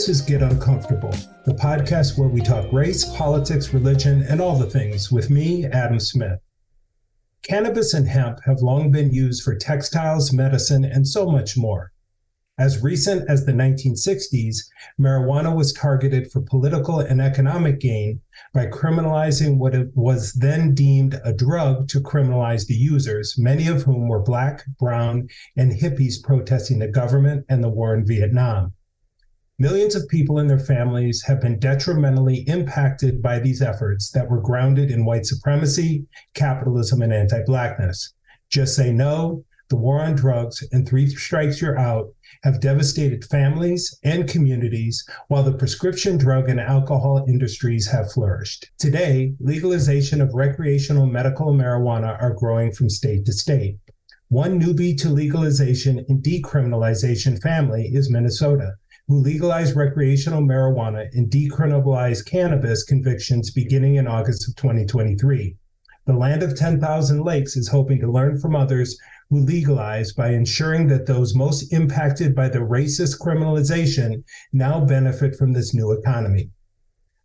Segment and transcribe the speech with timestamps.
[0.00, 1.14] This is Get Uncomfortable,
[1.44, 6.00] the podcast where we talk race, politics, religion, and all the things with me, Adam
[6.00, 6.40] Smith.
[7.42, 11.92] Cannabis and hemp have long been used for textiles, medicine, and so much more.
[12.58, 14.56] As recent as the 1960s,
[14.98, 18.22] marijuana was targeted for political and economic gain
[18.54, 24.08] by criminalizing what was then deemed a drug to criminalize the users, many of whom
[24.08, 28.72] were black, brown, and hippies protesting the government and the war in Vietnam.
[29.60, 34.40] Millions of people and their families have been detrimentally impacted by these efforts that were
[34.40, 38.14] grounded in white supremacy, capitalism, and anti Blackness.
[38.48, 42.08] Just Say No, the war on drugs, and Three Strikes You're Out
[42.42, 48.70] have devastated families and communities, while the prescription drug and alcohol industries have flourished.
[48.78, 53.76] Today, legalization of recreational medical marijuana are growing from state to state.
[54.28, 58.76] One newbie to legalization and decriminalization family is Minnesota
[59.10, 65.56] who legalized recreational marijuana and decriminalized cannabis convictions beginning in August of 2023.
[66.06, 68.96] The Land of 10,000 Lakes is hoping to learn from others
[69.28, 74.22] who legalize by ensuring that those most impacted by the racist criminalization
[74.52, 76.48] now benefit from this new economy.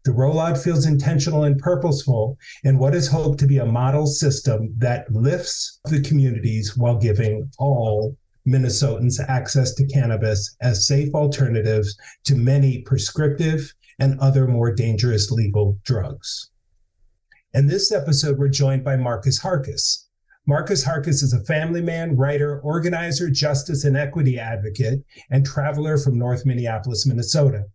[0.06, 4.74] The rollout feels intentional and purposeful in what is hoped to be a model system
[4.80, 12.36] that lifts the communities while giving all Minnesotans access to cannabis as safe alternatives to
[12.36, 16.52] many prescriptive and other more dangerous legal drugs.
[17.54, 20.06] In this episode, we're joined by Marcus Harcus.
[20.48, 26.20] Marcus Harcus is a family man, writer, organizer, justice and equity advocate, and traveler from
[26.20, 27.66] North Minneapolis, Minnesota.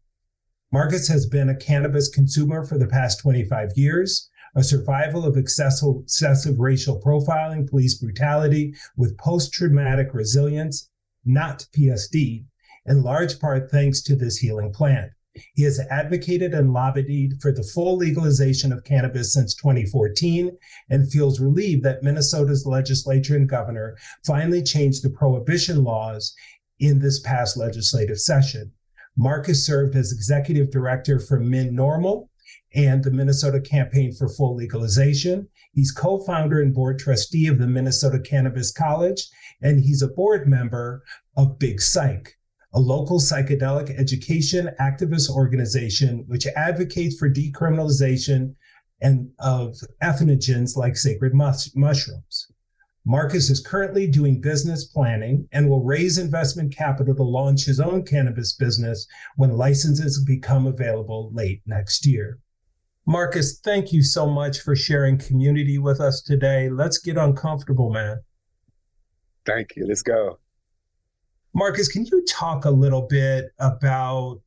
[0.70, 5.94] Marcus has been a cannabis consumer for the past 25 years a survival of excessive,
[6.03, 10.91] excessive racial profiling, police brutality with post traumatic resilience,
[11.25, 12.44] not PTSD,
[12.87, 15.11] in large part thanks to this healing plant.
[15.55, 20.56] He has advocated and lobbied for the full legalization of cannabis since 2014
[20.88, 23.97] and feels relieved that Minnesota's legislature and governor
[24.27, 26.34] finally changed the prohibition laws
[26.81, 28.72] in this past legislative session.
[29.17, 32.28] Marcus served as executive director for MNORML,
[32.75, 35.48] and the Minnesota Campaign for Full Legalization.
[35.72, 39.28] He's co founder and board trustee of the Minnesota Cannabis College,
[39.60, 41.03] and he's a board member
[41.36, 42.36] of Big Psych,
[42.72, 48.54] a local psychedelic education activist organization which advocates for decriminalization
[49.00, 52.47] and of entheogens like sacred mus- mushrooms.
[53.06, 58.04] Marcus is currently doing business planning and will raise investment capital to launch his own
[58.04, 59.06] cannabis business
[59.37, 62.38] when licenses become available late next year.
[63.06, 66.69] Marcus, thank you so much for sharing community with us today.
[66.69, 68.21] Let's get uncomfortable, man.
[69.47, 69.87] Thank you.
[69.87, 70.38] Let's go.
[71.55, 74.41] Marcus, can you talk a little bit about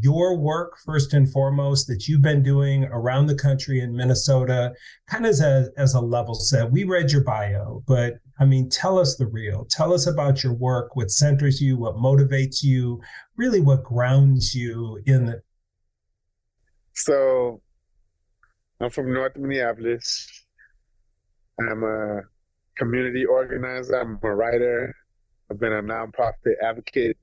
[0.00, 4.72] your work first and foremost that you've been doing around the country in Minnesota,
[5.06, 6.70] kind of as a, as a level set.
[6.70, 9.66] We read your bio, but I mean, tell us the real.
[9.70, 13.00] Tell us about your work, what centers you, what motivates you,
[13.36, 15.42] really what grounds you in the.
[16.94, 17.60] So,
[18.78, 20.44] I'm from North Minneapolis.
[21.58, 22.20] I'm a
[22.76, 23.98] community organizer.
[23.98, 24.94] I'm a writer.
[25.50, 27.16] I've been a nonprofit advocate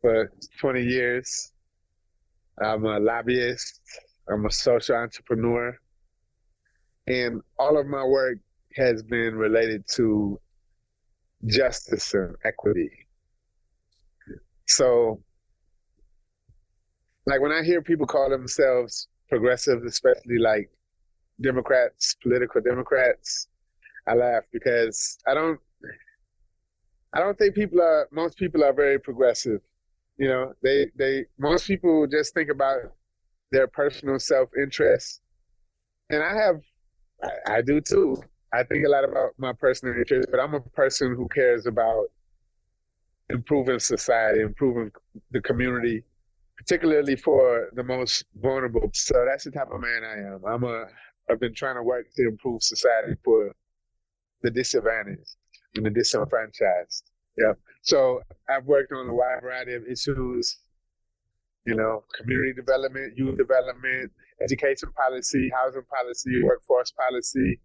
[0.00, 1.52] for 20 years.
[2.60, 3.80] I'm a lobbyist.
[4.28, 5.78] I'm a social entrepreneur.
[7.06, 8.38] And all of my work
[8.74, 10.40] has been related to
[11.46, 12.90] justice and equity.
[14.66, 15.22] So,
[17.26, 20.68] like when I hear people call themselves progressive, especially like
[21.40, 23.48] Democrats, political Democrats,
[24.06, 25.58] I laugh because I don't
[27.14, 29.60] I don't think people are most people are very progressive.
[30.18, 32.80] You know, they they most people just think about
[33.52, 35.22] their personal self interest,
[36.10, 36.60] and I have,
[37.22, 38.22] I, I do too.
[38.52, 42.04] I think a lot about my personal interest, but I'm a person who cares about
[43.30, 44.90] improving society, improving
[45.30, 46.04] the community,
[46.62, 48.88] particularly for the most vulnerable.
[48.92, 50.40] So that's the type of man I am.
[50.46, 50.86] I'm a.
[51.30, 53.52] I've been trying to work to improve society for
[54.42, 55.36] the disadvantaged
[55.76, 57.04] and the disenfranchised.
[57.38, 57.52] Yeah.
[57.82, 60.58] So I've worked on a wide variety of issues.
[61.64, 64.10] You know, community development, youth development,
[64.42, 67.60] education policy, housing policy, workforce policy,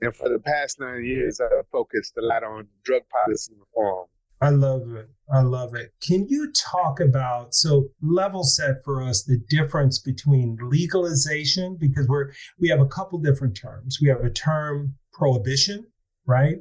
[0.00, 4.06] and for the past nine years, I've focused a lot on drug policy reform.
[4.40, 5.08] I love it.
[5.30, 5.92] I love it.
[6.00, 12.32] Can you talk about so level set for us the difference between legalization because we're
[12.58, 13.98] we have a couple different terms.
[14.00, 15.86] We have a term prohibition,
[16.26, 16.56] right?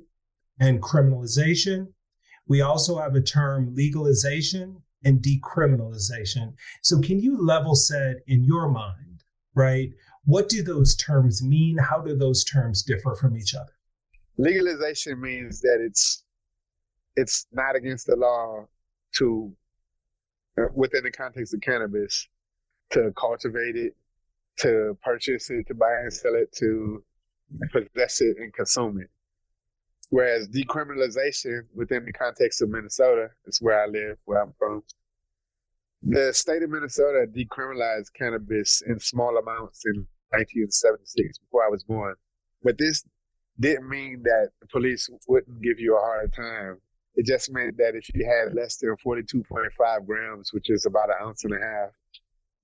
[0.60, 1.94] And criminalization.
[2.48, 6.54] We also have a term legalization and decriminalization.
[6.82, 9.24] So can you level set in your mind,
[9.56, 9.90] right?
[10.26, 11.78] What do those terms mean?
[11.78, 13.72] How do those terms differ from each other?
[14.38, 16.24] Legalization means that it's
[17.18, 18.66] it's not against the law
[19.18, 19.52] to
[20.58, 22.28] uh, within the context of cannabis
[22.92, 23.96] to cultivate it,
[24.60, 27.04] to purchase it, to buy and sell it, to
[27.74, 29.10] possess it and consume it.
[30.10, 34.84] Whereas decriminalization within the context of Minnesota is where I live, where I'm from,
[36.04, 42.16] the state of Minnesota decriminalized cannabis in small amounts in 1976 before I was born.
[42.64, 43.04] But this
[43.60, 46.78] didn't mean that the police wouldn't give you a hard time.
[47.18, 51.16] It just meant that if you had less than 42.5 grams, which is about an
[51.20, 51.90] ounce and a half,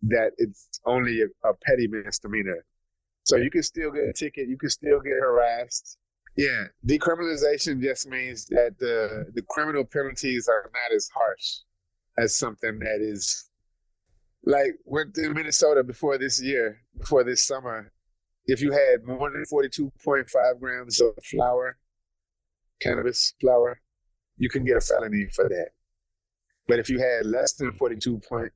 [0.04, 2.64] that it's only a, a petty misdemeanor.
[3.24, 5.98] So you can still get a ticket, you can still get harassed.
[6.36, 11.60] Yeah, decriminalization just means that the the criminal penalties are not as harsh
[12.18, 13.50] as something that is
[14.44, 17.92] like went to Minnesota before this year, before this summer.
[18.46, 21.78] If you had more than 42.5 grams of flower,
[22.82, 23.80] cannabis flower,
[24.38, 25.70] you can get a felony for that.
[26.68, 28.50] But if you had less than 42.5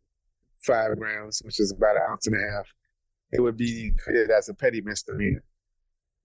[0.97, 2.68] grams, which is about an ounce and a half,
[3.31, 5.44] it would be treated as a petty misdemeanor.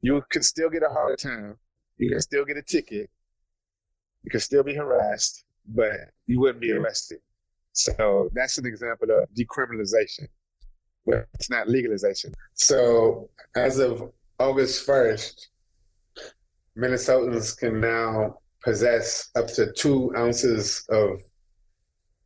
[0.00, 1.56] You could still get a hard time.
[1.99, 3.10] You can still get a ticket.
[4.22, 5.93] You can still be harassed, but
[6.26, 7.19] you wouldn't be arrested.
[7.72, 10.28] So that's an example of decriminalization.
[11.04, 12.32] Well, it's not legalization.
[12.54, 15.49] So as of August 1st,
[16.78, 21.20] Minnesotans can now possess up to two ounces of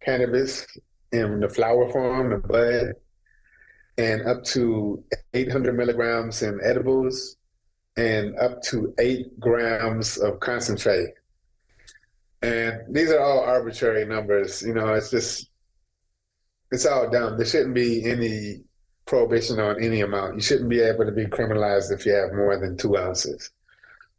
[0.02, 0.66] cannabis
[1.12, 2.92] in the flower form, the bud,
[3.98, 5.02] and up to
[5.34, 7.36] 800 milligrams in edibles,
[7.96, 11.10] and up to eight grams of concentrate.
[12.42, 14.62] And these are all arbitrary numbers.
[14.62, 15.48] You know, it's just,
[16.70, 17.38] it's all dumb.
[17.38, 18.60] There shouldn't be any
[19.06, 20.34] prohibition on any amount.
[20.34, 23.50] You shouldn't be able to be criminalized if you have more than two ounces.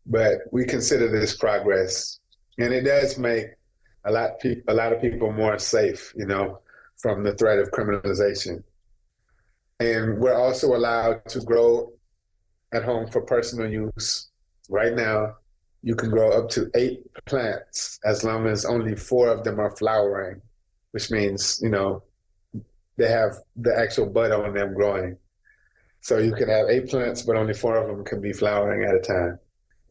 [0.07, 2.19] But we consider this progress,
[2.57, 3.47] and it does make
[4.05, 6.61] a lot pe- a lot of people more safe, you know,
[6.97, 8.63] from the threat of criminalization.
[9.79, 11.91] And we're also allowed to grow
[12.73, 14.29] at home for personal use
[14.69, 15.35] right now
[15.87, 19.75] you can grow up to eight plants as long as only four of them are
[19.75, 20.41] flowering,
[20.91, 22.03] which means, you know,
[22.97, 25.17] they have the actual bud on them growing.
[26.01, 28.95] So you can have eight plants, but only four of them can be flowering at
[28.95, 29.39] a time.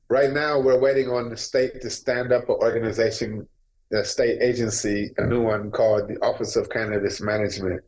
[0.08, 3.48] Right now, we're waiting on the state to stand up an organization,
[3.90, 7.82] the state agency, a new one called the Office of Cannabis Management.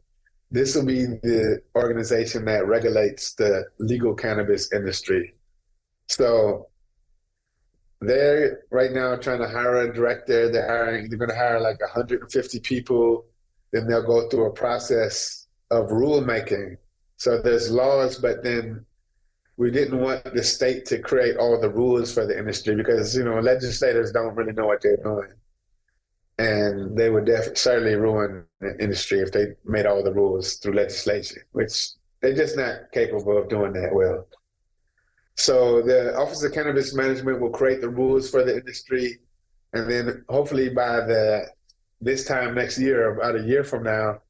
[0.50, 5.34] This will be the organization that regulates the legal cannabis industry.
[6.08, 6.68] So
[8.00, 10.50] they're right now trying to hire a director.
[10.50, 11.08] They're hiring.
[11.08, 13.26] They're going to hire like 150 people.
[13.72, 16.78] Then they'll go through a process of rulemaking.
[17.16, 18.86] So there's laws, but then
[19.58, 23.24] we didn't want the state to create all the rules for the industry because you
[23.24, 25.32] know legislators don't really know what they're doing,
[26.38, 30.74] and they would definitely certainly ruin the industry if they made all the rules through
[30.74, 31.88] legislation, which
[32.22, 34.26] they're just not capable of doing that well.
[35.34, 39.18] So the Office of Cannabis Management will create the rules for the industry,
[39.72, 41.48] and then hopefully by the
[42.00, 44.20] this time next year, about a year from now,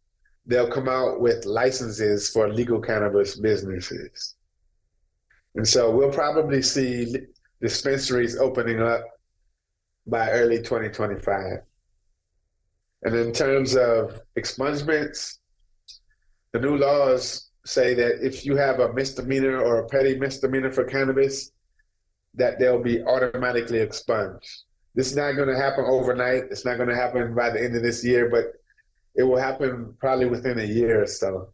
[0.47, 4.37] they'll come out with licenses for legal cannabis businesses.
[5.55, 7.15] And so we'll probably see
[7.61, 9.03] dispensaries opening up
[10.07, 11.59] by early 2025.
[13.03, 15.39] And in terms of expungements,
[16.53, 20.85] the new laws say that if you have a misdemeanor or a petty misdemeanor for
[20.85, 21.53] cannabis,
[22.35, 24.65] that they'll be automatically expunged.
[24.95, 26.45] This is not going to happen overnight.
[26.51, 28.47] It's not going to happen by the end of this year, but
[29.15, 31.53] it will happen probably within a year or so.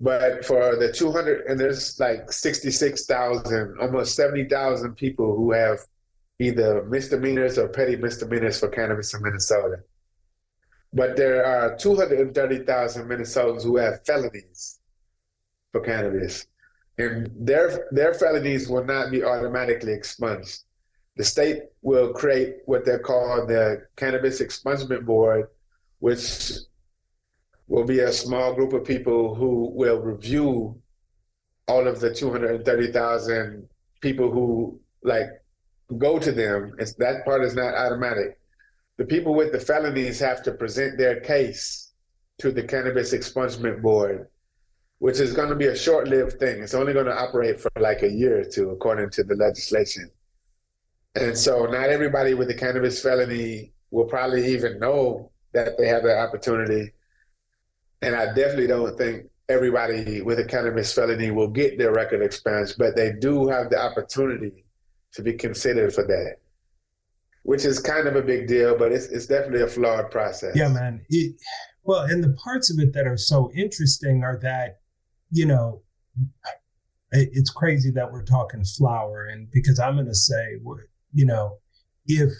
[0.00, 5.80] But for the 200, and there's like 66,000, almost 70,000 people who have
[6.38, 9.82] either misdemeanors or petty misdemeanors for cannabis in Minnesota.
[10.92, 14.78] But there are 230,000 Minnesotans who have felonies
[15.72, 16.46] for cannabis,
[16.96, 20.60] and their their felonies will not be automatically expunged.
[21.16, 25.48] The state will create what they're call the Cannabis Expungement Board,
[25.98, 26.52] which
[27.68, 30.80] will be a small group of people who will review
[31.68, 33.68] all of the 230,000
[34.00, 35.28] people who like
[35.98, 36.72] go to them.
[36.78, 38.38] It's, that part is not automatic.
[38.96, 41.92] The people with the felonies have to present their case
[42.38, 44.28] to the Cannabis Expungement Board,
[44.98, 46.62] which is going to be a short lived thing.
[46.62, 50.10] It's only going to operate for like a year or two, according to the legislation.
[51.14, 56.02] And so not everybody with a cannabis felony will probably even know that they have
[56.04, 56.92] that opportunity.
[58.02, 62.76] And I definitely don't think everybody with a cannabis felony will get their record expunged,
[62.78, 64.64] but they do have the opportunity
[65.14, 66.36] to be considered for that,
[67.42, 70.54] which is kind of a big deal, but it's, it's definitely a flawed process.
[70.54, 71.00] Yeah, man.
[71.08, 71.36] It,
[71.82, 74.80] well, and the parts of it that are so interesting are that,
[75.30, 75.82] you know,
[77.10, 80.58] it's crazy that we're talking flower, and because I'm going to say,
[81.14, 81.56] you know,
[82.06, 82.30] if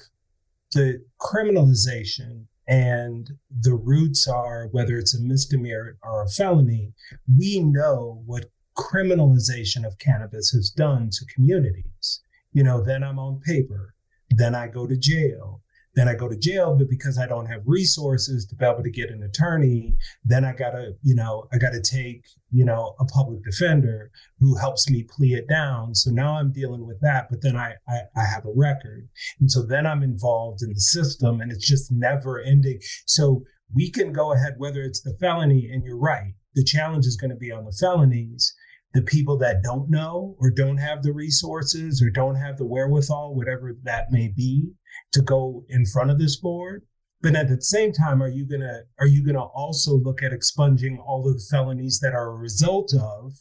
[0.72, 6.92] the criminalization and the roots are whether it's a misdemeanor or a felony,
[7.38, 12.20] we know what criminalization of cannabis has done to communities.
[12.52, 13.94] You know, then I'm on paper,
[14.30, 15.62] then I go to jail,
[15.98, 18.90] then I go to jail, but because I don't have resources to be able to
[18.90, 23.42] get an attorney, then I gotta, you know, I gotta take, you know, a public
[23.42, 25.96] defender who helps me plea it down.
[25.96, 29.08] So now I'm dealing with that, but then I, I, I have a record.
[29.40, 32.78] And so then I'm involved in the system and it's just never ending.
[33.06, 33.42] So
[33.74, 37.30] we can go ahead, whether it's the felony, and you're right, the challenge is going
[37.30, 38.54] to be on the felonies
[38.94, 43.34] the people that don't know or don't have the resources or don't have the wherewithal,
[43.34, 44.72] whatever that may be,
[45.12, 46.82] to go in front of this board.
[47.20, 50.98] But at the same time, are you gonna are you gonna also look at expunging
[50.98, 53.32] all of the felonies that are a result of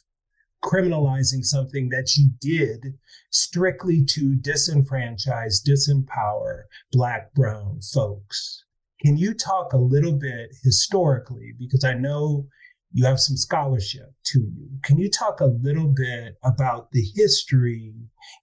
[0.64, 2.98] criminalizing something that you did
[3.32, 8.64] strictly to disenfranchise, disempower black, brown folks?
[9.06, 11.54] Can you talk a little bit historically?
[11.60, 12.48] Because I know
[12.92, 14.70] you have some scholarship to you.
[14.82, 17.94] Can you talk a little bit about the history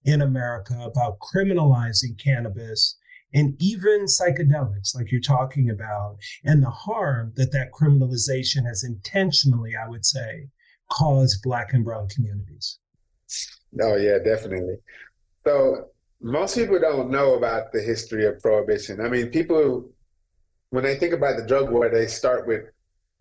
[0.04, 2.96] in America about criminalizing cannabis
[3.34, 9.72] and even psychedelics, like you're talking about, and the harm that that criminalization has intentionally,
[9.76, 10.48] I would say,
[10.90, 12.78] caused Black and Brown communities?
[13.82, 14.76] Oh, yeah, definitely.
[15.44, 15.88] So,
[16.20, 19.00] most people don't know about the history of prohibition.
[19.00, 19.90] I mean, people,
[20.70, 22.62] when they think about the drug war, they start with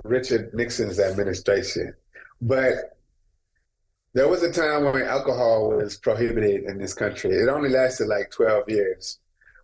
[0.04, 1.94] Richard Nixon's administration.
[2.40, 2.98] But
[4.14, 7.32] there was a time when alcohol was prohibited in this country.
[7.32, 9.20] It only lasted like 12 years.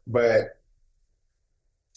[0.09, 0.57] But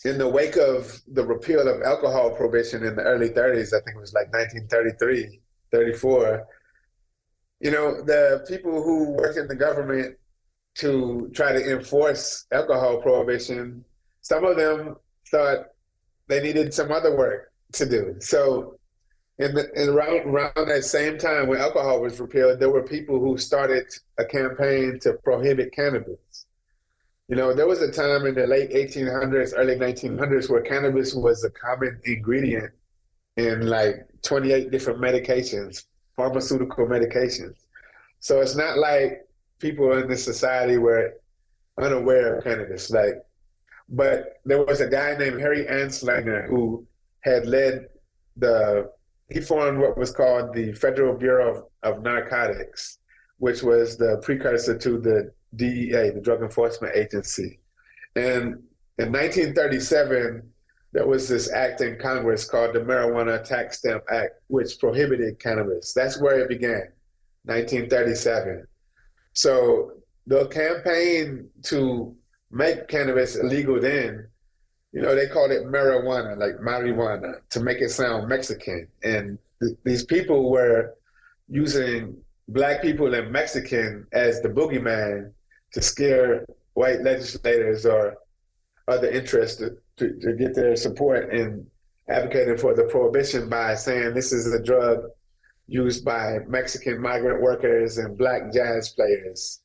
[0.05, 3.97] in the wake of the repeal of alcohol prohibition in the early 30s, I think
[3.97, 5.41] it was like 1933,
[5.73, 6.47] 34,
[7.61, 10.17] you know, the people who work in the government
[10.75, 13.85] to try to enforce alcohol prohibition,
[14.21, 14.97] some of them
[15.31, 15.67] thought
[16.29, 18.17] they needed some other work to do.
[18.21, 18.79] So,
[19.39, 23.19] in, the, in around, around that same time when alcohol was repealed, there were people
[23.19, 23.87] who started
[24.19, 26.47] a campaign to prohibit cannabis.
[27.33, 31.43] You know, there was a time in the late 1800s, early 1900s where cannabis was
[31.45, 32.71] a common ingredient
[33.39, 37.55] in like 28 different medications, pharmaceutical medications.
[38.21, 39.27] So it's not like
[39.61, 41.15] people in this society were
[41.79, 42.91] unaware of cannabis.
[42.91, 43.25] Like,
[43.89, 46.87] but there was a guy named Harry Anslinger who
[47.21, 47.87] had led
[48.37, 48.91] the,
[49.31, 52.99] he formed what was called the Federal Bureau of, of Narcotics,
[53.39, 57.59] which was the precursor to the DEA, the Drug Enforcement Agency.
[58.17, 58.63] And
[58.99, 60.43] in 1937,
[60.93, 65.95] there was this act in Congress called the Marijuana Tax Stamp Act, which prohibited cannabis.
[65.95, 66.89] That's where it began,
[67.45, 68.67] 1937.
[69.33, 69.93] So
[70.27, 72.15] the campaign to
[72.51, 74.29] make cannabis illegal then
[74.93, 78.87] you know, they called it marijuana, like marijuana, to make it sound Mexican.
[79.03, 80.95] And th- these people were
[81.49, 82.17] using
[82.49, 85.33] black people and Mexican as the boogeyman
[85.73, 88.17] to scare white legislators or
[88.89, 91.67] other interests to, to, to get their support in
[92.09, 95.05] advocating for the prohibition by saying this is a drug
[95.67, 99.63] used by Mexican migrant workers and black jazz players.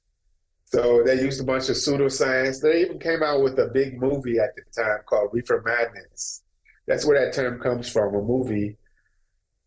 [0.65, 2.61] So they used a bunch of pseudoscience.
[2.61, 6.43] They even came out with a big movie at the time called Reefer Madness.
[6.87, 8.77] That's where that term comes from, a movie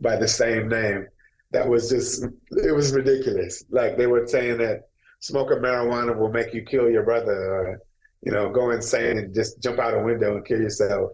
[0.00, 1.06] by the same name.
[1.52, 3.64] That was just, it was ridiculous.
[3.70, 4.89] Like they were saying that
[5.20, 7.80] smoking marijuana will make you kill your brother or,
[8.22, 11.12] you know, go insane and just jump out a window and kill yourself.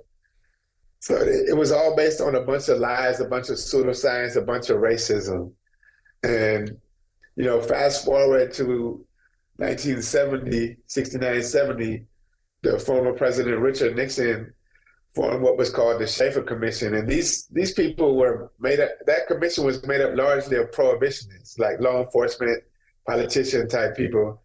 [1.00, 4.40] So it was all based on a bunch of lies, a bunch of pseudoscience, a
[4.40, 5.52] bunch of racism.
[6.22, 6.76] And,
[7.36, 9.04] you know, fast forward to
[9.56, 12.04] 1970, 69, 70,
[12.62, 14.52] the former President Richard Nixon
[15.14, 16.94] formed what was called the Shafer Commission.
[16.94, 21.58] And these these people were made up, that commission was made up largely of prohibitionists,
[21.58, 22.62] like law enforcement,
[23.06, 24.40] politician type people.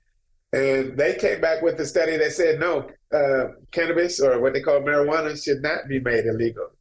[0.53, 4.61] And they came back with a study that said no, uh, cannabis or what they
[4.61, 6.71] call marijuana should not be made illegal.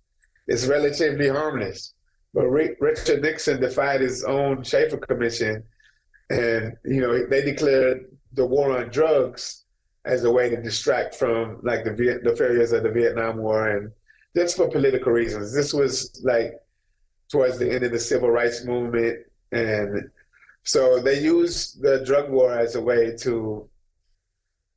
[0.48, 1.94] It's relatively harmless.
[2.34, 5.64] But Richard Nixon defied his own Shafer Commission,
[6.30, 9.64] and you know they declared the war on drugs
[10.04, 13.68] as a way to distract from like the Viet- the failures of the Vietnam War
[13.76, 13.90] and
[14.36, 15.52] just for political reasons.
[15.52, 16.52] This was like
[17.30, 19.18] towards the end of the civil rights movement,
[19.50, 20.08] and
[20.64, 23.68] so they use the drug war as a way to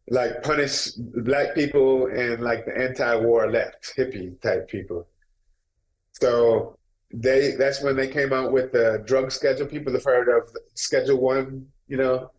[0.09, 5.07] like punish black people and like the anti-war left hippie type people.
[6.11, 6.77] So
[7.13, 9.67] they that's when they came out with the drug schedule.
[9.67, 12.31] People have heard of Schedule One, you know,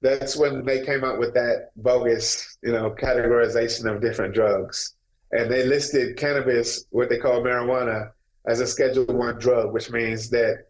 [0.00, 4.96] that's when they came out with that bogus, you know, categorization of different drugs.
[5.30, 8.10] And they listed cannabis, what they call marijuana,
[8.46, 10.66] as a Schedule One drug, which means that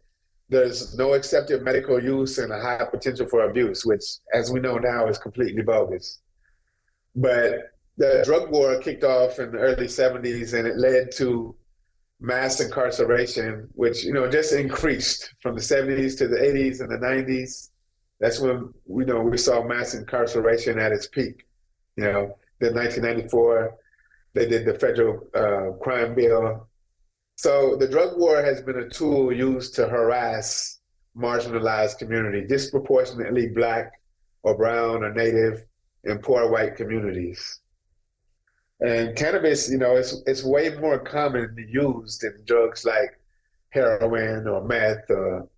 [0.53, 4.77] there's no accepted medical use and a high potential for abuse, which, as we know
[4.79, 6.21] now, is completely bogus.
[7.17, 11.57] But the drug war kicked off in the early 70s, and it led to
[12.21, 17.05] mass incarceration, which you know just increased from the 70s to the 80s and the
[17.05, 17.71] 90s
[18.23, 21.45] that's when you know we saw mass incarceration at its peak.
[21.97, 23.75] You know, then 1994,
[24.33, 26.69] they did the federal uh, crime bill.
[27.37, 30.79] So the drug war has been a tool used to harass
[31.17, 33.93] marginalized community, disproportionately black
[34.43, 35.67] or brown or native
[36.05, 37.61] and poor white communities.
[38.81, 43.21] And cannabis, you know, it's it's way more commonly used than drugs like
[43.71, 45.49] heroin or meth or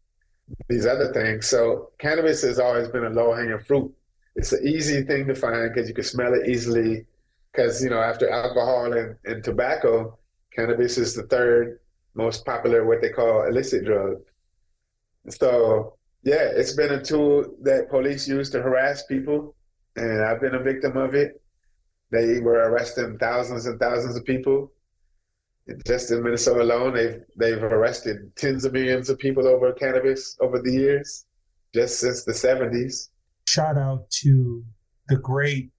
[0.69, 1.49] these other things.
[1.49, 3.93] So cannabis has always been a low hanging fruit.
[4.37, 7.07] It's an easy thing to find because you can smell it easily.
[7.51, 10.19] Because you know, after alcohol and, and tobacco,
[10.55, 11.81] cannabis is the third
[12.15, 14.17] most popular what they call illicit drug.
[15.29, 19.55] So yeah, it's been a tool that police use to harass people,
[19.97, 21.41] and I've been a victim of it.
[22.11, 24.73] They were arresting thousands and thousands of people
[25.87, 30.61] just in Minnesota alone, they've they've arrested tens of millions of people over cannabis over
[30.61, 31.27] the years,
[31.73, 33.09] just since the '70s.
[33.49, 34.65] Shout out to
[35.09, 35.71] the great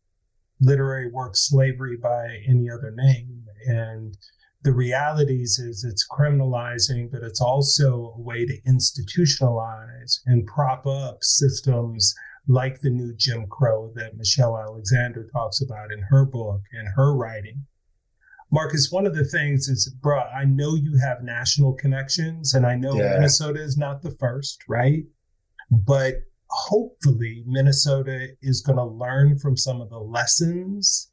[0.60, 4.18] literary work "Slavery by Any Other Name," and
[4.66, 11.20] the realities is it's criminalizing, but it's also a way to institutionalize and prop up
[11.24, 12.14] systems
[12.48, 17.16] like the new Jim Crow that Michelle Alexander talks about in her book and her
[17.16, 17.66] writing
[18.52, 22.76] Marcus, one of the things is, bro, I know you have national connections, and I
[22.76, 23.16] know yeah.
[23.16, 25.04] Minnesota is not the first, right?
[25.70, 26.16] But
[26.50, 31.12] hopefully, Minnesota is going to learn from some of the lessons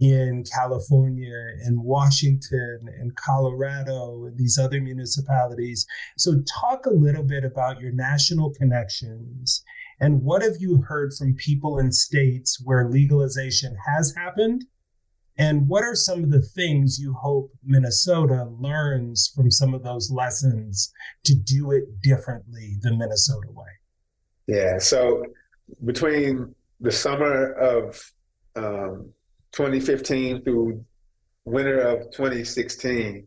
[0.00, 5.86] in California and Washington and Colorado and these other municipalities.
[6.18, 9.62] So, talk a little bit about your national connections
[10.00, 14.64] and what have you heard from people in states where legalization has happened
[15.36, 20.10] and what are some of the things you hope Minnesota learns from some of those
[20.10, 20.92] lessons
[21.24, 23.66] to do it differently the Minnesota way?
[24.46, 24.78] Yeah.
[24.78, 25.24] So
[25.84, 28.12] between the summer of
[28.54, 29.12] um,
[29.54, 30.84] 2015 through
[31.44, 33.26] winter of 2016,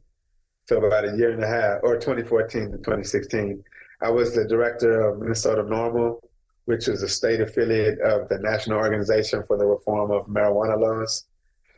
[0.67, 3.63] so about a year and a half, or 2014 to 2016,
[4.01, 6.19] I was the director of Minnesota NORML,
[6.65, 11.25] which is a state affiliate of the National Organization for the Reform of Marijuana Laws.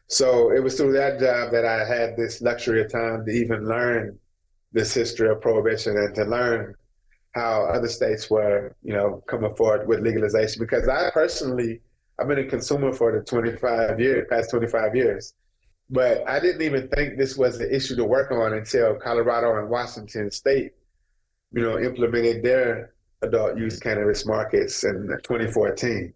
[0.08, 3.68] So it was through that job that I had this luxury of time to even
[3.68, 4.18] learn
[4.74, 6.74] this history of prohibition and to learn
[7.36, 10.60] how other states were, you know, coming forward with legalization.
[10.60, 11.82] Because I personally,
[12.20, 15.34] I've been a consumer for the 25 years, past 25 years,
[15.90, 19.70] but I didn't even think this was an issue to work on until Colorado and
[19.70, 20.74] Washington State,
[21.52, 26.14] you know, implemented their adult use cannabis markets in 2014.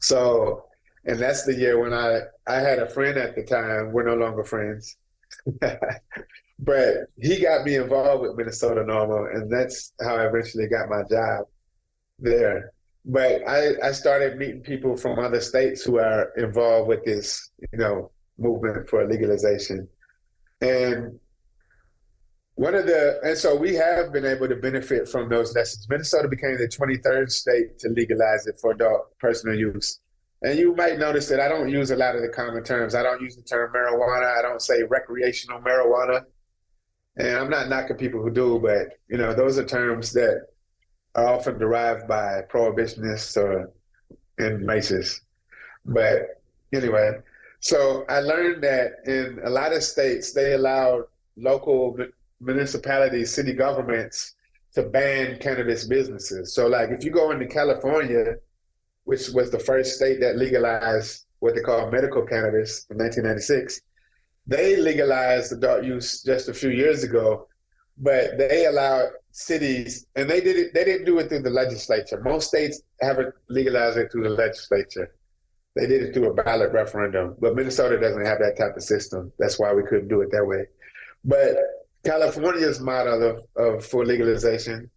[0.00, 0.64] So
[1.06, 3.92] and that's the year when I I had a friend at the time.
[3.92, 4.96] We're no longer friends,
[5.60, 11.02] but he got me involved with Minnesota NORML, and that's how I eventually got my
[11.08, 11.46] job
[12.18, 12.72] there.
[13.04, 17.78] But I I started meeting people from other states who are involved with this, you
[17.78, 19.88] know, movement for legalization,
[20.60, 21.18] and
[22.56, 25.86] one of the and so we have been able to benefit from those lessons.
[25.88, 30.00] Minnesota became the 23rd state to legalize it for adult personal use
[30.42, 32.94] And you might notice that I don't use a lot of the common terms.
[32.94, 34.38] I don't use the term marijuana.
[34.38, 36.24] I don't say recreational marijuana.
[37.16, 40.46] And I'm not knocking people who do, but you know, those are terms that
[41.14, 43.72] are often derived by prohibitionists or
[44.38, 45.20] and Maces.
[45.84, 47.18] But anyway,
[47.60, 51.04] so I learned that in a lot of states they allowed
[51.36, 51.96] local
[52.40, 54.34] municipalities, city governments
[54.74, 56.54] to ban cannabis businesses.
[56.54, 58.36] So like if you go into California,
[59.04, 63.80] which was the first state that legalized what they call medical cannabis in 1996,
[64.46, 67.46] they legalized adult use just a few years ago,
[67.98, 70.74] but they allowed cities, and they did it.
[70.74, 72.20] They didn't do it through the legislature.
[72.22, 75.14] Most states haven't legalized it through the legislature.
[75.76, 79.32] They did it through a ballot referendum, but Minnesota doesn't have that type of system.
[79.38, 80.66] That's why we couldn't do it that way.
[81.24, 81.56] But
[82.04, 84.90] California's model of, of for legalization,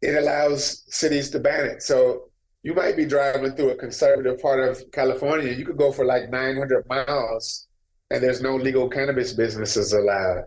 [0.00, 1.82] it allows cities to ban it.
[1.82, 2.30] So
[2.62, 5.52] you might be driving through a conservative part of California.
[5.52, 7.66] You could go for like 900 miles,
[8.10, 10.44] and there's no legal cannabis businesses allowed.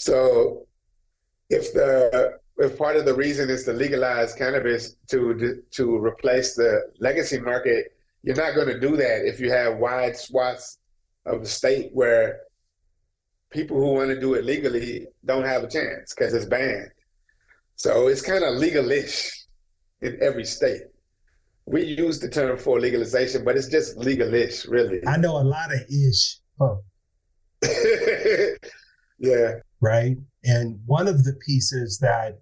[0.00, 0.66] So
[1.50, 6.90] if the if part of the reason is to legalize cannabis to to replace the
[7.00, 10.78] legacy market, you're not going to do that if you have wide swaths
[11.26, 12.40] of the state where
[13.50, 16.90] people who want to do it legally don't have a chance because it's banned.
[17.76, 19.30] So it's kind of legalish
[20.00, 20.84] in every state.
[21.66, 25.06] We use the term for legalization, but it's just legalish, really.
[25.06, 26.38] I know a lot of ish.
[26.58, 26.82] Oh.
[29.20, 30.16] yeah right?
[30.44, 32.40] And one of the pieces that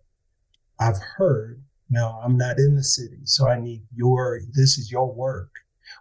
[0.81, 5.13] I've heard, now I'm not in the city, so I need your, this is your
[5.13, 5.51] work.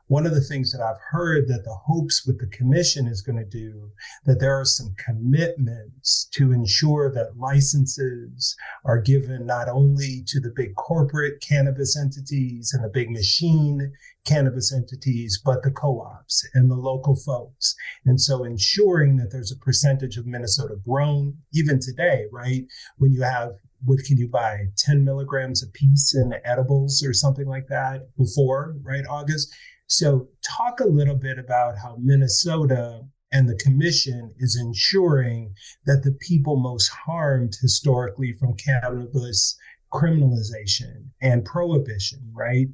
[0.07, 3.39] One of the things that I've heard that the hopes with the commission is going
[3.39, 3.91] to do,
[4.25, 10.53] that there are some commitments to ensure that licenses are given not only to the
[10.55, 13.91] big corporate cannabis entities and the big machine
[14.25, 17.75] cannabis entities, but the co-ops and the local folks.
[18.05, 22.63] And so ensuring that there's a percentage of Minnesota grown, even today, right?
[22.97, 23.51] When you have
[23.85, 28.75] what can you buy 10 milligrams a piece in edibles or something like that before
[28.81, 29.53] right august
[29.87, 35.53] so, talk a little bit about how Minnesota and the commission is ensuring
[35.85, 39.57] that the people most harmed historically from cannabis
[39.93, 42.67] criminalization and prohibition, right,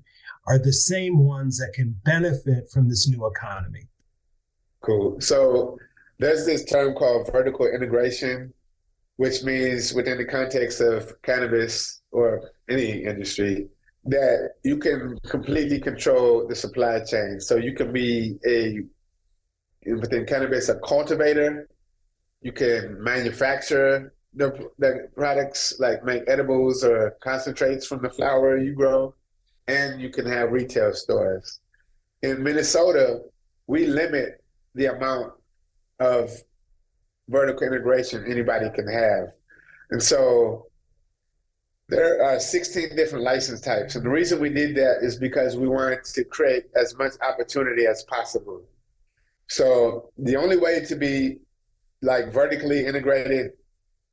[0.48, 3.88] are the same ones that can benefit from this new economy.
[4.82, 5.22] Cool.
[5.22, 5.78] So,
[6.18, 8.54] there's this term called vertical integration,
[9.18, 13.70] which means within the context of cannabis or any industry,
[14.06, 17.40] that you can completely control the supply chain.
[17.40, 18.82] So you can be a
[19.96, 21.68] within cannabis a cultivator.
[22.42, 28.74] You can manufacture the, the products like make edibles or concentrates from the flower you
[28.74, 29.14] grow,
[29.68, 31.60] and you can have retail stores.
[32.24, 33.22] In Minnesota,
[33.68, 34.44] we limit
[34.76, 35.34] the amount
[36.00, 36.32] of
[37.30, 39.28] vertical integration anybody can have.
[39.92, 40.68] And so
[41.94, 43.96] there are 16 different license types.
[43.96, 47.86] And the reason we did that is because we wanted to create as much opportunity
[47.86, 48.64] as possible.
[49.48, 51.40] So the only way to be
[52.02, 53.52] like vertically integrated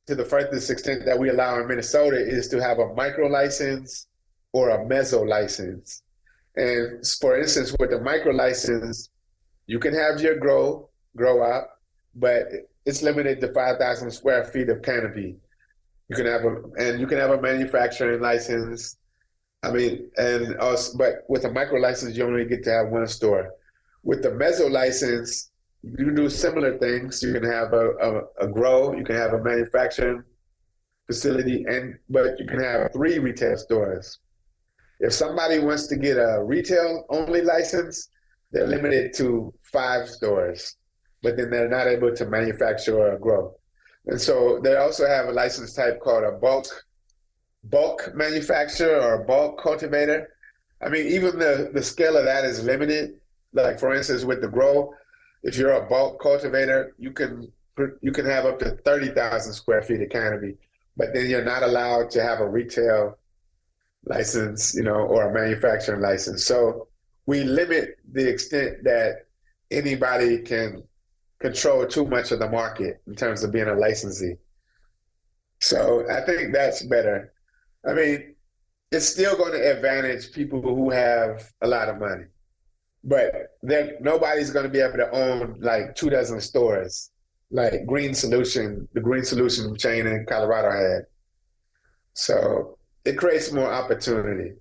[0.07, 4.07] to the furthest extent that we allow in Minnesota is to have a micro license
[4.53, 6.03] or a meso license.
[6.57, 9.11] And for instance, with the micro license,
[9.67, 11.81] you can have your grow, grow up,
[12.15, 12.49] but
[12.85, 15.37] it's limited to 5,000 square feet of canopy.
[16.11, 18.97] You can have a and you can have a manufacturing license.
[19.63, 23.07] I mean, and us, but with a micro license, you only get to have one
[23.07, 23.53] store.
[24.03, 27.23] With the meso license, you can do similar things.
[27.23, 30.25] You can have a, a, a grow, you can have a manufacturing
[31.07, 34.19] facility, and but you can have three retail stores.
[34.99, 38.09] If somebody wants to get a retail only license,
[38.51, 40.77] they're limited to five stores,
[41.23, 43.55] but then they're not able to manufacture or grow.
[44.11, 46.67] And so they also have a license type called a bulk
[47.65, 50.35] bulk manufacturer or a bulk cultivator.
[50.83, 53.21] I mean, even the, the scale of that is limited.
[53.53, 54.93] Like for instance, with the grow,
[55.45, 57.53] if you're a bulk cultivator, you can
[58.03, 60.57] you can have up to thirty thousand square feet of canopy,
[60.97, 63.17] but then you're not allowed to have a retail
[64.07, 66.45] license, you know, or a manufacturing license.
[66.45, 66.89] So
[67.27, 69.27] we limit the extent that
[69.71, 70.83] anybody can
[71.41, 74.37] control too much of the market in terms of being a licensee.
[75.61, 77.33] So I think that's better.
[77.89, 78.35] I mean,
[78.93, 82.25] it's still going to advantage people who have a lot of money,
[83.05, 87.11] but then nobody's going to be able to own like two dozen stores,
[87.51, 91.03] like Green Solution, the Green Solution chain in Colorado had.
[92.15, 94.55] So it creates more opportunity.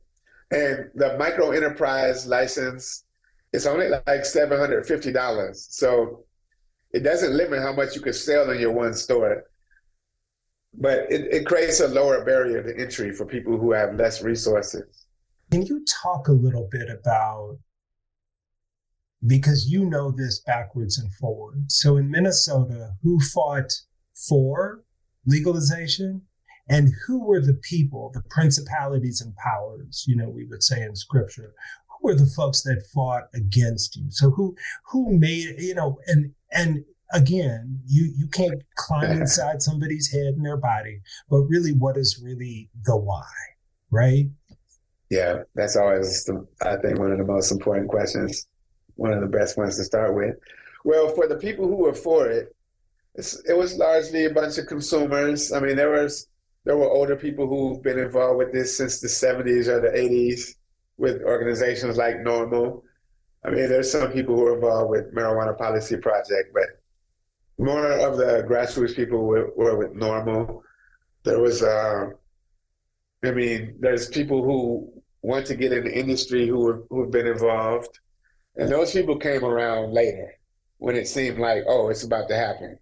[0.51, 3.03] And the micro enterprise license
[3.51, 5.67] is only like seven hundred fifty dollars.
[5.71, 6.25] So
[6.91, 9.43] it doesn't limit how much you can sell in your one store,
[10.73, 15.05] but it, it creates a lower barrier to entry for people who have less resources.
[15.51, 17.57] Can you talk a little bit about
[19.25, 21.71] because you know this backwards and forward.
[21.71, 23.71] So in Minnesota, who fought
[24.27, 24.83] for
[25.25, 26.21] legalization
[26.69, 30.95] and who were the people, the principalities and powers, you know, we would say in
[30.95, 31.53] scripture,
[31.87, 34.05] who were the folks that fought against you?
[34.09, 34.55] So who
[34.91, 36.83] who made, you know, and and
[37.13, 42.21] again, you you can't climb inside somebody's head and their body, but really what is
[42.23, 43.25] really the why,
[43.91, 44.25] right?
[45.09, 48.47] Yeah, that's always the, I think one of the most important questions
[48.99, 50.35] one of the best ones to start with.
[50.83, 52.55] Well, for the people who were for it,
[53.15, 55.51] it was largely a bunch of consumers.
[55.51, 56.27] I mean, there was
[56.65, 60.55] there were older people who've been involved with this since the 70s or the 80s
[60.97, 62.81] with organizations like NORML.
[63.45, 66.81] I mean, there's some people who are involved with Marijuana Policy Project, but
[67.57, 70.61] more of the grassroots people were, were with NORML.
[71.23, 72.09] There was, uh,
[73.23, 77.99] I mean, there's people who want to get in the industry who who've been involved.
[78.55, 80.33] And those people came around later
[80.77, 82.77] when it seemed like, oh, it's about to happen.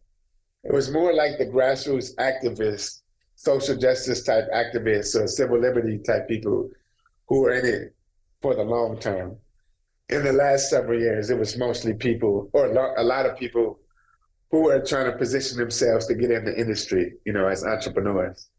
[0.63, 3.01] It was more like the grassroots activists,
[3.35, 6.69] social justice type activists, or civil liberty type people
[7.27, 7.95] who were in it
[8.41, 9.37] for the long term.
[10.09, 13.79] In the last several years, it was mostly people, or a lot of people,
[14.51, 18.49] who were trying to position themselves to get in the industry, you know, as entrepreneurs.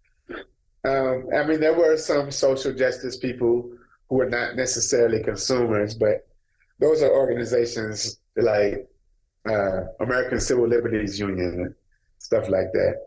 [0.85, 3.71] Um, I mean, there were some social justice people
[4.09, 6.27] who were not necessarily consumers, but
[6.79, 8.87] those are organizations like
[9.49, 11.75] uh, American Civil Liberties Union,
[12.19, 13.07] stuff like that.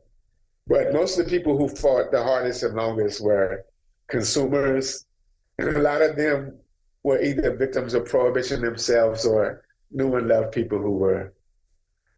[0.68, 3.66] But most of the people who fought the hardest and longest were
[4.08, 5.06] consumers,
[5.58, 6.58] and a lot of them
[7.04, 11.34] were either victims of prohibition themselves or knew and loved people who were.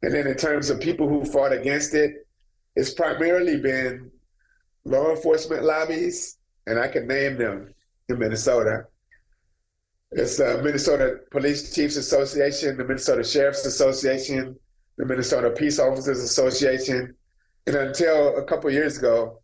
[0.01, 2.27] And then in terms of people who fought against it,
[2.75, 4.11] it's primarily been
[4.83, 7.73] law enforcement lobbies, and I can name them
[8.09, 8.85] in Minnesota.
[10.11, 14.57] It's the Minnesota Police Chiefs Association, the Minnesota Sheriff's Association,
[14.97, 17.15] the Minnesota Peace Officers Association,
[17.65, 19.39] and until a couple years ago,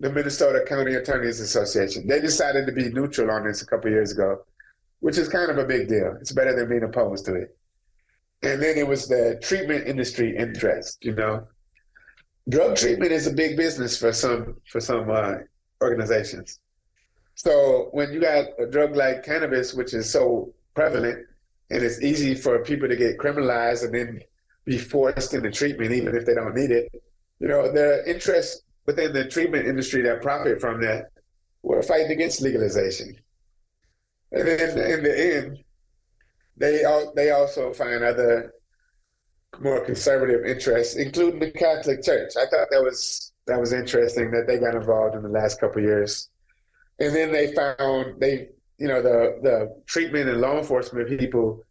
[0.00, 2.06] the Minnesota County Attorneys Association.
[2.06, 4.44] They decided to be neutral on this a couple years ago,
[5.04, 6.16] which is kind of a big deal.
[6.18, 7.54] It's better than being opposed to it.
[8.42, 10.96] And then it was the treatment industry interest.
[11.04, 11.46] You know,
[12.48, 15.34] drug treatment is a big business for some for some uh,
[15.82, 16.58] organizations.
[17.34, 21.26] So when you got a drug like cannabis, which is so prevalent,
[21.68, 24.20] and it's easy for people to get criminalized and then
[24.64, 26.88] be forced into treatment, even if they don't need it,
[27.40, 31.10] you know, the interests within the treatment industry that profit from that
[31.62, 33.18] were fighting against legalization.
[34.34, 35.58] And then in the end,
[36.56, 38.52] they all, they also find other
[39.60, 42.32] more conservative interests, including the Catholic Church.
[42.36, 45.82] I thought that was that was interesting that they got involved in the last couple
[45.82, 46.30] years.
[46.98, 51.62] And then they found they you know the the treatment and law enforcement people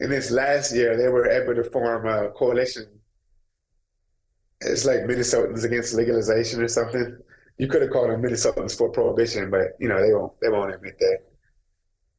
[0.00, 2.86] in this last year they were able to form a coalition.
[4.60, 7.16] It's like minnesotans against legalization or something.
[7.58, 10.74] You could have called them minnesotans for prohibition but you know they won't they won't
[10.74, 11.18] admit that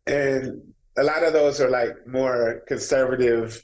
[0.10, 0.62] and
[0.98, 3.64] a lot of those are like more conservative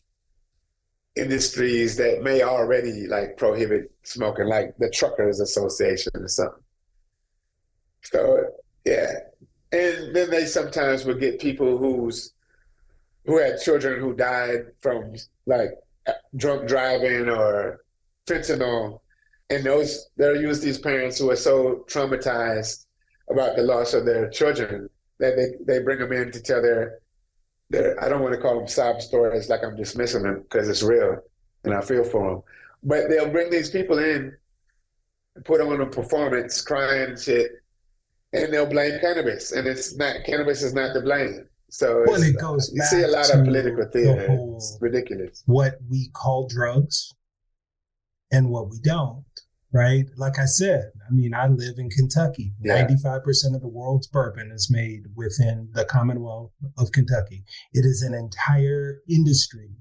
[1.16, 6.64] industries that may already like prohibit smoking like the truckers association or something.
[8.04, 8.44] So
[8.86, 9.12] yeah,
[9.72, 12.34] and then they sometimes would get people who's
[13.26, 15.16] who had children who died from
[15.48, 15.72] like
[16.36, 17.82] drunk driving or
[18.28, 19.00] fentanyl,
[19.50, 22.86] and those they'll use these parents who are so traumatized
[23.32, 24.88] about the loss of their children
[25.20, 27.00] that they, they bring them in to tell their
[27.70, 30.84] their I don't want to call them sob stories like I'm dismissing them because it's
[30.84, 31.20] real
[31.64, 32.44] and I feel for them,
[32.84, 34.36] but they'll bring these people in,
[35.46, 37.52] put on a performance, crying and shit,
[38.34, 41.48] and they'll blame cannabis, and it's not cannabis is not to blame.
[41.70, 42.72] So well, it goes.
[42.74, 44.28] You see a lot of political theater.
[44.56, 45.44] It's ridiculous.
[45.46, 47.14] What we call drugs,
[48.32, 49.25] and what we don't.
[49.76, 50.06] Right?
[50.16, 52.54] Like I said, I mean, I live in Kentucky.
[52.62, 57.44] Ninety-five percent of the world's bourbon is made within the Commonwealth of Kentucky.
[57.74, 59.72] It is an entire industry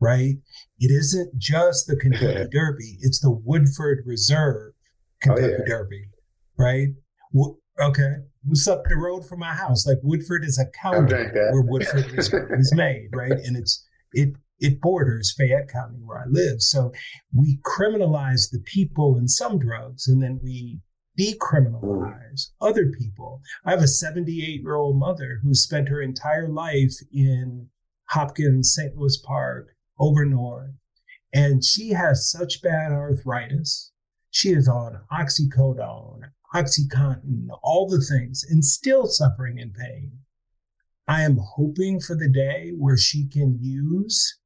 [0.00, 0.36] right?
[0.78, 4.72] It isn't just the Kentucky Derby; it's the Woodford Reserve
[5.20, 5.64] Kentucky oh, yeah.
[5.66, 6.04] Derby,
[6.58, 6.88] right?
[7.80, 8.12] Okay.
[8.44, 9.86] What's up the road from my house?
[9.86, 13.32] Like Woodford is a county where Woodford is, is made, right?
[13.32, 16.60] And it's it it borders Fayette County where I live.
[16.60, 16.92] So
[17.34, 20.80] we criminalize the people in some drugs and then we
[21.18, 23.40] decriminalize other people.
[23.64, 27.68] I have a 78 year old mother who spent her entire life in
[28.10, 28.96] Hopkins, St.
[28.96, 29.68] Louis Park,
[29.98, 30.74] over north,
[31.32, 33.92] and she has such bad arthritis.
[34.30, 40.18] She is on oxycodone, Oxycontin, all the things, and still suffering in pain.
[41.06, 44.39] I am hoping for the day where she can use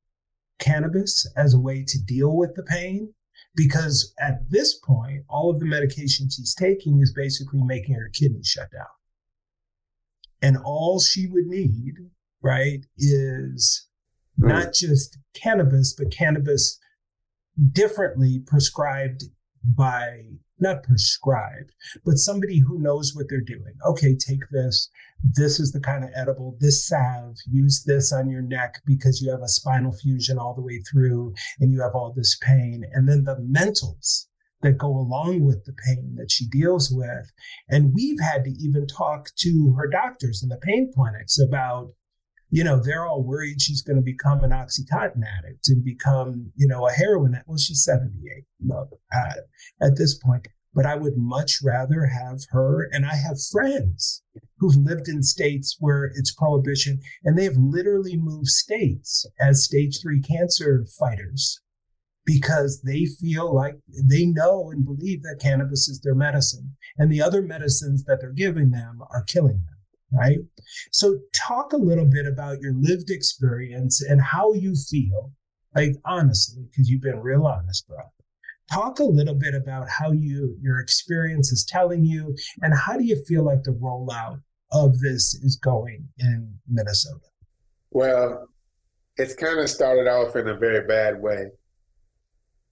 [0.59, 3.13] cannabis as a way to deal with the pain
[3.57, 8.49] because at this point, all of the medication she's taking is basically making her kidneys
[8.49, 8.87] shut down.
[10.43, 11.95] And all she would need,
[12.43, 13.89] right, is
[14.41, 14.49] mm.
[14.49, 16.79] not just cannabis, but cannabis
[17.73, 19.25] differently prescribed
[19.65, 20.25] by
[20.59, 21.73] not prescribed,
[22.05, 23.75] but somebody who knows what they're doing.
[23.87, 24.89] Okay, take this.
[25.23, 29.31] This is the kind of edible, this salve, use this on your neck because you
[29.31, 32.85] have a spinal fusion all the way through and you have all this pain.
[32.93, 34.27] And then the mentals
[34.65, 37.31] that go along with the pain that she deals with.
[37.69, 41.93] And we've had to even talk to her doctors in the pain clinics about
[42.55, 46.69] you know, they're all worried she's going to become an Oxycontin addict and become, you
[46.69, 47.49] know, a heroin addict.
[47.49, 48.77] Well, she's 78 at,
[49.13, 49.41] uh,
[49.85, 50.47] at this point.
[50.73, 54.23] But I would much rather have her, and I have friends
[54.59, 60.01] who've lived in states where it's prohibition, and they have literally moved states as stage
[60.01, 61.61] three cancer fighters
[62.25, 67.21] because they feel like they know and believe that cannabis is their medicine, and the
[67.21, 69.74] other medicines that they're giving them are killing them
[70.15, 70.39] right?
[70.93, 75.33] So, talk a little bit about your lived experience and how you feel,
[75.75, 77.99] like honestly, because you've been real honest, bro.
[78.73, 83.05] Talk a little bit about how you your experience is telling you, and how do
[83.05, 84.41] you feel like the rollout
[84.73, 87.27] of this is going in Minnesota?
[87.91, 88.49] Well,
[89.17, 91.47] it's kind of started off in a very bad way,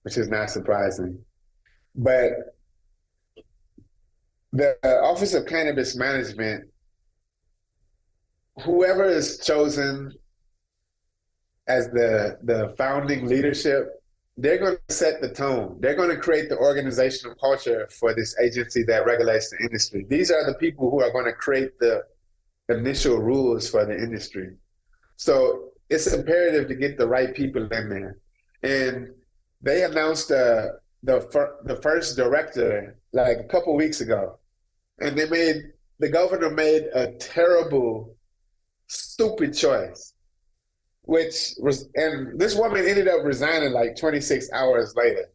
[0.01, 1.19] which is not surprising.
[1.95, 2.31] But
[4.51, 6.69] the Office of Cannabis Management
[8.61, 10.13] whoever is chosen
[11.67, 14.03] as the the founding leadership,
[14.37, 15.77] they're going to set the tone.
[15.79, 20.05] They're going to create the organizational culture for this agency that regulates the industry.
[20.09, 22.03] These are the people who are going to create the
[22.69, 24.55] initial rules for the industry.
[25.17, 28.17] So it's imperative to get the right people in there.
[28.63, 29.09] And
[29.61, 30.67] they announced uh,
[31.03, 34.39] the fir- the first director like a couple weeks ago,
[34.99, 38.12] and they made the governor made a terrible
[39.13, 40.13] stupid choice.
[41.05, 45.25] Which was, and this woman ended up resigning like 26 hours later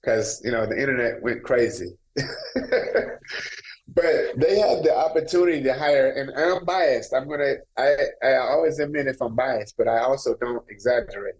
[0.00, 1.96] because, you know, the internet went crazy.
[2.16, 7.14] but they had the opportunity to hire, and I'm biased.
[7.14, 11.36] I'm gonna, I, I always admit if I'm biased, but I also don't exaggerate.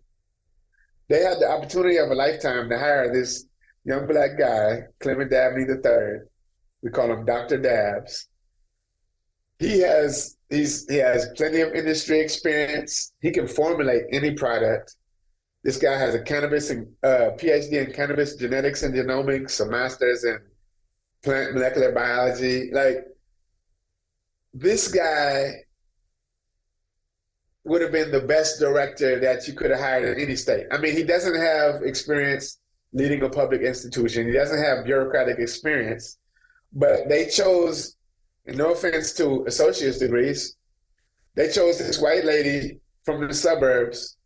[1.08, 3.46] They had the opportunity of a lifetime to hire this
[3.84, 6.20] young black guy, Clement Dabney III.
[6.82, 7.58] We call him Dr.
[7.58, 8.28] Dabs.
[9.58, 13.12] He has He's he has plenty of industry experience.
[13.20, 14.96] He can formulate any product.
[15.62, 20.24] This guy has a cannabis and uh, PhD in cannabis genetics and genomics, a master's
[20.24, 20.38] in
[21.22, 22.70] plant molecular biology.
[22.72, 23.06] Like
[24.52, 25.64] this guy
[27.64, 30.66] would have been the best director that you could have hired in any state.
[30.70, 32.58] I mean, he doesn't have experience
[32.92, 34.26] leading a public institution.
[34.26, 36.18] He doesn't have bureaucratic experience,
[36.72, 37.96] but they chose
[38.46, 40.56] no offense to associate's degrees,
[41.34, 44.16] they chose this white lady from the suburbs.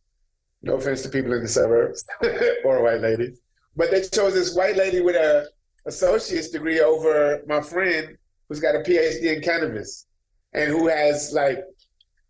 [0.63, 2.05] No offense to people in the suburbs
[2.65, 3.41] or white ladies,
[3.77, 5.49] but they chose this white lady with a
[5.87, 8.17] associate's degree over my friend
[8.49, 10.07] who's got a PhD in cannabis
[10.53, 11.61] and who has like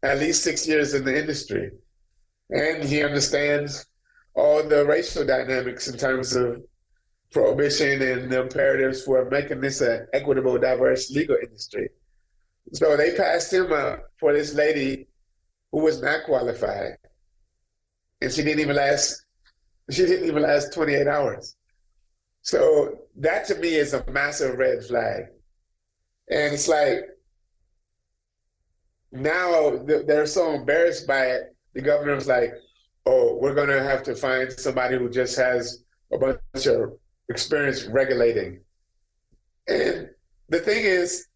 [0.03, 1.71] at least six years in the industry.
[2.51, 3.87] And he understands
[4.35, 6.63] all the racial dynamics in terms of
[7.31, 11.91] prohibition and the imperatives for making this an equitable, diverse legal industry.
[12.73, 15.09] So they passed him up for this lady
[15.73, 16.97] who was not qualified.
[18.21, 19.25] And she didn't even last
[19.91, 21.57] she didn't even last 28 hours.
[22.43, 25.25] So that to me is a massive red flag.
[26.31, 27.05] And it's like
[29.13, 31.57] now they're so embarrassed by it.
[31.75, 32.53] The governor's like,
[33.07, 36.99] oh, we're to have to find somebody who just has a bunch of
[37.29, 38.61] experience regulating.
[39.67, 40.09] And
[40.49, 41.27] the thing is,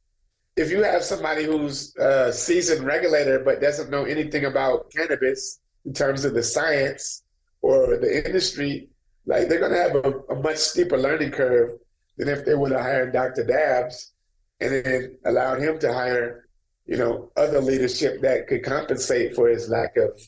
[0.56, 5.92] if you have somebody who's a seasoned regulator but doesn't know anything about cannabis in
[5.92, 7.22] terms of the science
[7.62, 8.88] or the industry,
[9.26, 11.70] like they're going to have a, a, much steeper learning curve
[12.18, 13.44] than if they would have hired Dr.
[13.44, 14.12] Dabs
[14.60, 16.48] and then allowed him to hire,
[16.86, 20.20] you know, other leadership that could compensate for his lack of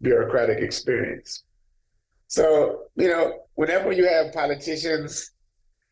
[0.00, 1.44] bureaucratic experience.
[2.28, 5.32] So, you know, whenever you have politicians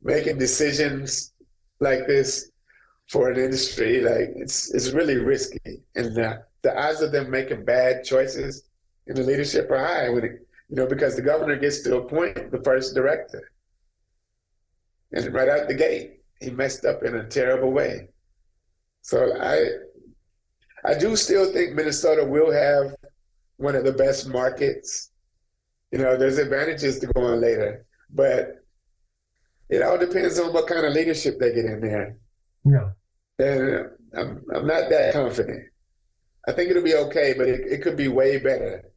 [0.02, 1.32] making decisions
[1.80, 2.50] like this
[3.08, 7.64] for an industry, like it's it's really risky, and the, the odds of them making
[7.64, 8.64] bad choices
[9.06, 10.08] in the leadership are high.
[10.10, 13.50] When it, you know, because the governor gets to appoint the first director,
[15.12, 18.08] and right out the gate, he messed up in a terrible way.
[19.00, 19.70] So I,
[20.84, 22.94] I do still think Minnesota will have
[23.56, 25.12] one of the best markets.
[25.96, 28.62] You know, there's advantages to going later, but
[29.70, 32.18] it all depends on what kind of leadership they get in there.
[32.66, 32.90] Yeah.
[33.38, 35.64] And I'm, I'm not that confident.
[36.46, 38.92] I think it'll be okay, but it, it could be way better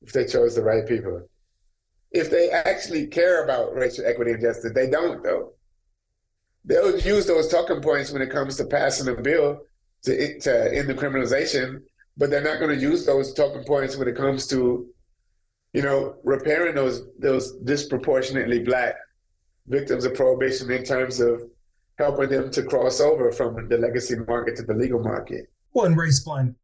[0.00, 1.28] if they chose the right people.
[2.10, 5.52] If they actually care about racial equity and justice, they don't though.
[6.64, 9.60] They'll use those talking points when it comes to passing a bill
[10.06, 11.82] to, to end the criminalization,
[12.16, 14.88] but they're not going to use those talking points when it comes to,
[15.72, 18.94] you know, repairing those those disproportionately black
[19.66, 21.42] victims of prohibition in terms of
[21.98, 25.46] helping them to cross over from the legacy market to the legal market.
[25.72, 26.54] Well, and race blind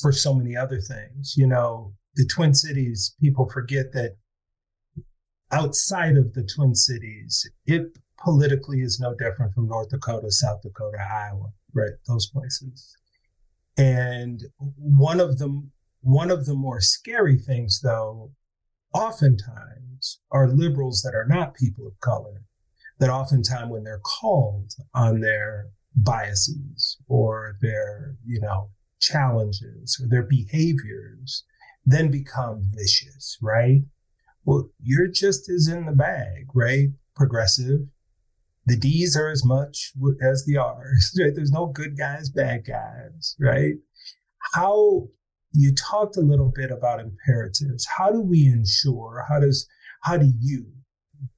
[0.00, 1.34] for so many other things.
[1.36, 4.16] You know, the Twin Cities, people forget that
[5.52, 10.98] outside of the Twin Cities, it politically is no different from North Dakota, South Dakota,
[10.98, 11.92] Iowa, right?
[12.08, 12.96] Those places.
[13.76, 14.42] And
[14.76, 18.30] one of them, one of the more scary things, though,
[18.96, 22.42] oftentimes are liberals that are not people of color
[22.98, 28.70] that oftentimes when they're called on their biases or their, you know,
[29.00, 31.44] challenges or their behaviors,
[31.84, 33.82] then become vicious, right?
[34.44, 36.88] Well, you're just as in the bag, right?
[37.14, 37.80] Progressive.
[38.64, 39.92] The D's are as much
[40.22, 41.32] as the R's, right?
[41.34, 43.74] There's no good guys, bad guys, right?
[44.54, 45.08] How
[45.56, 47.86] you talked a little bit about imperatives.
[47.96, 49.66] How do we ensure, how does,
[50.02, 50.66] how do you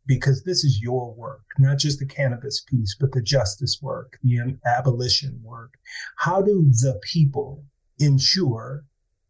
[0.07, 4.57] because this is your work, not just the cannabis piece, but the justice work, the
[4.67, 5.75] abolition work.
[6.17, 7.65] How do the people
[7.99, 8.85] ensure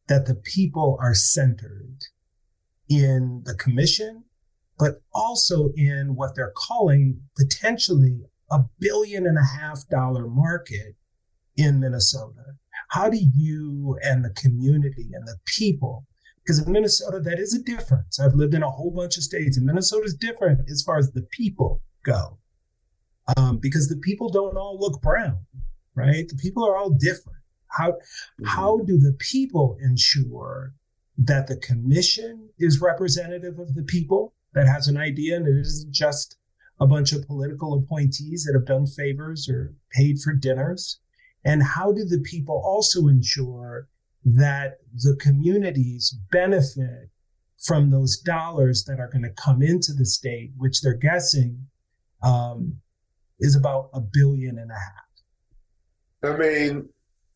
[0.07, 1.99] that the people are centered
[2.89, 4.25] in the commission,
[4.79, 8.21] but also in what they're calling potentially
[8.51, 10.95] a billion and a half dollar market
[11.57, 12.55] in Minnesota?
[12.89, 16.07] How do you and the community and the people
[16.49, 18.19] because in Minnesota, that is a difference.
[18.19, 21.13] I've lived in a whole bunch of states, and Minnesota is different as far as
[21.13, 22.39] the people go,
[23.37, 25.45] um, because the people don't all look brown,
[25.95, 26.27] right?
[26.27, 27.37] The people are all different.
[27.67, 28.47] How mm-hmm.
[28.47, 30.73] how do the people ensure
[31.19, 35.93] that the commission is representative of the people that has an idea and it isn't
[35.93, 36.39] just
[36.81, 40.99] a bunch of political appointees that have done favors or paid for dinners?
[41.45, 43.89] And how do the people also ensure
[44.25, 47.11] that the communities benefit
[47.59, 51.67] from those dollars that are going to come into the state, which they're guessing
[52.23, 52.77] um,
[53.41, 56.35] is about a billion and a half.
[56.35, 56.89] I mean,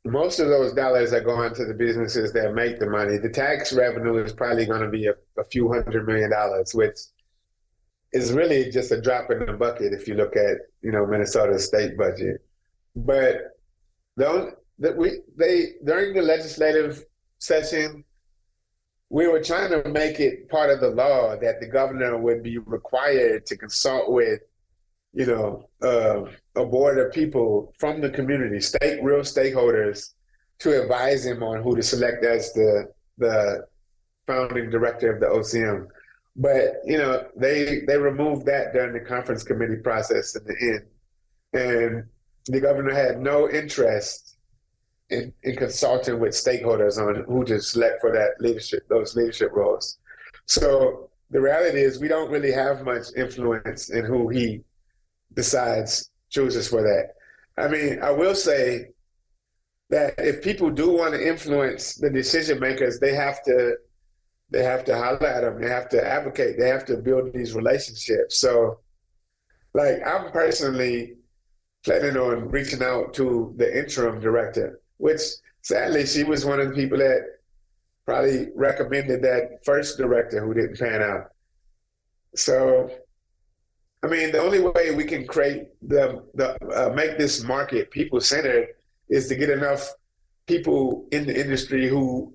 [0.05, 3.18] most of those dollars that go into the businesses that make the money.
[3.18, 6.98] The tax revenue is probably going to be a, a few hundred million dollars, which
[8.12, 11.66] is really just a drop in the bucket if you look at you know Minnesota's
[11.66, 12.44] state budget.
[12.96, 13.51] But
[14.17, 17.05] the that we they during the legislative
[17.39, 18.05] session,
[19.11, 22.59] we were trying to make it part of the law that the governor would be
[22.59, 24.41] required to consult with,
[25.13, 26.25] you know, uh,
[26.57, 30.15] a board of people from the community, state real stakeholders,
[30.61, 33.67] to advise him on who to select as the the
[34.27, 35.87] founding director of the OCM.
[36.37, 41.63] But you know, they they removed that during the conference committee process in the end,
[41.63, 42.05] and
[42.47, 44.36] the governor had no interest
[45.11, 49.99] in, in consulting with stakeholders on who to select for that leadership, those leadership roles.
[50.47, 54.62] So the reality is we don't really have much influence in who he
[55.34, 57.14] decides chooses for that.
[57.62, 58.88] I mean, I will say
[59.90, 63.76] that if people do want to influence the decision makers, they have to
[64.51, 65.61] they have to holler at them.
[65.61, 66.59] They have to advocate.
[66.59, 68.38] They have to build these relationships.
[68.38, 68.80] So,
[69.72, 71.16] like I'm personally
[71.85, 75.20] planning on reaching out to the interim director which
[75.62, 77.22] sadly she was one of the people that
[78.07, 81.24] probably recommended that first director who didn't pan out.
[82.37, 82.89] So,
[84.05, 88.20] I mean, the only way we can create the the uh, make this market people
[88.20, 88.68] centered
[89.09, 89.89] is to get enough
[90.47, 92.33] people in the industry who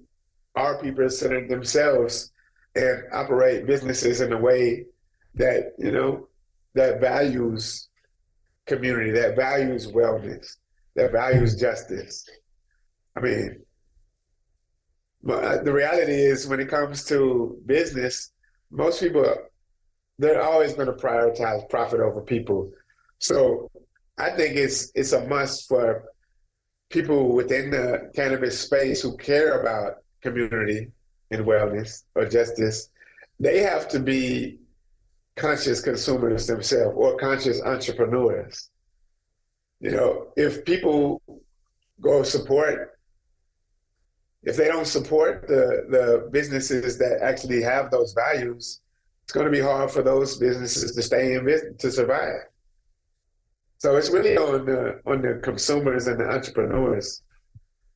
[0.55, 2.31] are people centered themselves
[2.75, 4.85] and operate businesses in a way
[5.35, 6.27] that you know
[6.75, 7.87] that values
[8.67, 10.57] community, that values wellness,
[10.95, 12.27] that values justice.
[13.15, 13.61] I mean,
[15.27, 18.31] uh, the reality is when it comes to business,
[18.71, 19.25] most people
[20.19, 22.71] they're always going to prioritize profit over people.
[23.19, 23.69] So
[24.17, 26.05] I think it's it's a must for
[26.89, 30.91] people within the cannabis space who care about community
[31.31, 32.89] and wellness or justice.
[33.39, 34.59] They have to be
[35.37, 38.69] conscious consumers themselves or conscious entrepreneurs.
[39.79, 41.21] You know, if people
[42.01, 42.99] go support,
[44.43, 48.81] if they don't support the, the businesses that actually have those values,
[49.23, 52.41] it's going to be hard for those businesses to stay in business to survive.
[53.77, 57.21] So it's really on the on the consumers and the entrepreneurs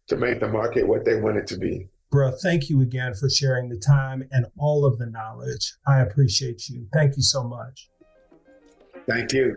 [0.08, 1.88] to make the market what they want it to be.
[2.12, 5.76] Bro, thank you again for sharing the time and all of the knowledge.
[5.88, 6.86] I appreciate you.
[6.93, 7.89] Thank you so much.
[9.07, 9.55] Thank you.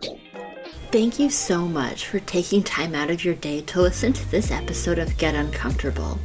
[0.91, 4.51] Thank you so much for taking time out of your day to listen to this
[4.51, 6.17] episode of Get Uncomfortable.